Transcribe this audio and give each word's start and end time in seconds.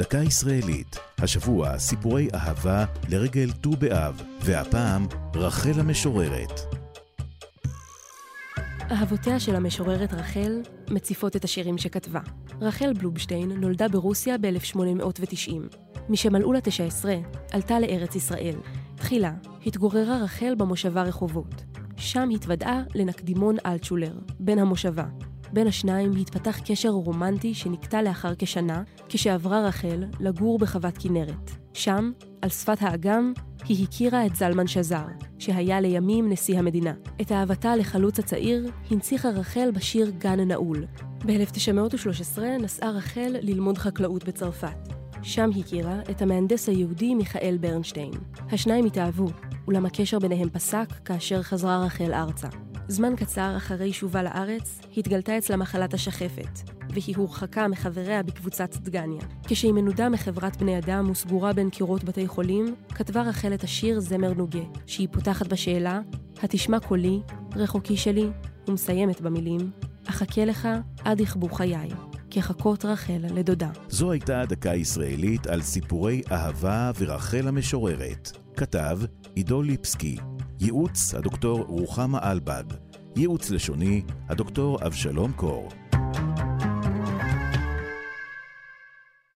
דקה 0.00 0.18
ישראלית, 0.18 0.96
השבוע 1.18 1.78
סיפורי 1.78 2.28
אהבה 2.34 2.84
לרגל 3.08 3.52
ט"ו 3.52 3.70
באב, 3.70 4.22
והפעם 4.40 5.06
רחל 5.34 5.80
המשוררת. 5.80 6.60
אהבותיה 8.90 9.40
של 9.40 9.56
המשוררת 9.56 10.12
רחל 10.12 10.60
מציפות 10.90 11.36
את 11.36 11.44
השירים 11.44 11.78
שכתבה. 11.78 12.20
רחל 12.60 12.92
בלובשטיין 12.92 13.52
נולדה 13.52 13.88
ברוסיה 13.88 14.38
ב-1890. 14.38 15.76
משמלאו 16.08 16.52
לה 16.52 16.60
19, 16.60 17.14
עלתה 17.52 17.80
לארץ 17.80 18.14
ישראל. 18.14 18.56
תחילה 18.96 19.32
התגוררה 19.66 20.18
רחל 20.22 20.54
במושבה 20.58 21.02
רחובות. 21.02 21.64
שם 21.96 22.28
התוודעה 22.34 22.82
לנקדימון 22.94 23.56
אלטשולר, 23.66 24.18
בן 24.38 24.58
המושבה. 24.58 25.04
בין 25.52 25.66
השניים 25.66 26.12
התפתח 26.20 26.58
קשר 26.64 26.88
רומנטי 26.88 27.54
שנקטע 27.54 28.02
לאחר 28.02 28.32
כשנה, 28.38 28.82
כשעברה 29.08 29.66
רחל 29.66 30.04
לגור 30.20 30.58
בחוות 30.58 30.98
כנרת. 30.98 31.50
שם, 31.72 32.12
על 32.42 32.48
שפת 32.48 32.76
האגם, 32.80 33.32
היא 33.64 33.84
הכירה 33.84 34.26
את 34.26 34.36
זלמן 34.36 34.66
שזר, 34.66 35.06
שהיה 35.38 35.80
לימים 35.80 36.32
נשיא 36.32 36.58
המדינה. 36.58 36.92
את 37.20 37.32
אהבתה 37.32 37.76
לחלוץ 37.76 38.18
הצעיר 38.18 38.70
הנציחה 38.90 39.28
רחל 39.30 39.70
בשיר 39.74 40.10
גן 40.18 40.40
נעול. 40.40 40.84
ב-1913 41.26 42.40
נסעה 42.60 42.90
רחל 42.90 43.36
ללמוד 43.42 43.78
חקלאות 43.78 44.24
בצרפת. 44.24 44.88
שם 45.22 45.50
הכירה 45.60 46.00
את 46.10 46.22
המהנדס 46.22 46.68
היהודי 46.68 47.14
מיכאל 47.14 47.56
ברנשטיין. 47.60 48.12
השניים 48.52 48.84
התאהבו, 48.84 49.26
אולם 49.66 49.86
הקשר 49.86 50.18
ביניהם 50.18 50.50
פסק 50.50 50.88
כאשר 51.04 51.42
חזרה 51.42 51.84
רחל 51.84 52.12
ארצה. 52.12 52.48
זמן 52.90 53.16
קצר 53.16 53.56
אחרי 53.56 53.92
שובה 53.92 54.22
לארץ, 54.22 54.80
התגלתה 54.96 55.38
אצלה 55.38 55.56
מחלת 55.56 55.94
השחפת, 55.94 56.70
והיא 56.90 57.16
הורחקה 57.16 57.68
מחבריה 57.68 58.22
בקבוצת 58.22 58.76
דגניה. 58.76 59.22
כשהיא 59.44 59.72
מנודה 59.72 60.08
מחברת 60.08 60.56
בני 60.56 60.78
אדם 60.78 61.10
וסגורה 61.10 61.52
בין 61.52 61.70
קירות 61.70 62.04
בתי 62.04 62.26
חולים, 62.26 62.74
כתבה 62.94 63.22
רחל 63.22 63.54
את 63.54 63.64
השיר 63.64 64.00
זמר 64.00 64.32
נוגה, 64.32 64.60
שהיא 64.86 65.08
פותחת 65.12 65.46
בשאלה, 65.46 66.00
התשמע 66.42 66.80
קולי, 66.80 67.20
רחוקי 67.56 67.96
שלי, 67.96 68.30
ומסיימת 68.68 69.20
במילים, 69.20 69.70
אחכה 70.06 70.44
לך 70.44 70.68
עד 71.04 71.20
יכבו 71.20 71.48
חיי. 71.48 71.90
כחכות 72.30 72.84
רחל 72.84 73.20
לדודה. 73.34 73.70
זו 73.88 74.12
הייתה 74.12 74.42
דקה 74.48 74.74
ישראלית 74.74 75.46
על 75.46 75.62
סיפורי 75.62 76.22
אהבה 76.32 76.90
ורחל 76.98 77.48
המשוררת. 77.48 78.30
כתב 78.56 78.98
עידו 79.34 79.62
ליפסקי. 79.62 80.16
ייעוץ 80.62 81.14
הדוקטור 81.14 81.60
רוחמה 81.68 82.30
אלבג. 82.30 82.64
ייעוץ 83.16 83.50
לשוני 83.50 84.02
הדוקטור 84.28 84.86
אבשלום 84.86 85.32
קור. 85.32 85.68